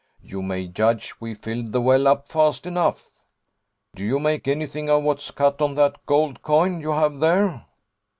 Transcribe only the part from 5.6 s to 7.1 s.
on that gold coin you